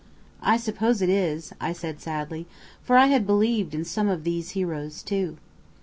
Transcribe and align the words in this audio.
"I 0.41 0.57
suppose 0.57 1.03
it 1.03 1.09
is," 1.09 1.53
I 1.61 1.73
said 1.73 2.01
sadly, 2.01 2.47
for 2.81 2.97
I 2.97 3.05
had 3.05 3.27
believed 3.27 3.75
in 3.75 3.85
some 3.85 4.09
of 4.09 4.23
these 4.23 4.49
heroes 4.57 5.03
too. 5.03 5.37